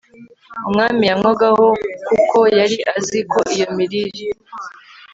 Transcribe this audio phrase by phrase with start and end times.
[0.67, 1.65] umwami yanywagaho
[2.07, 4.27] kuko yari azi ko iyo mirire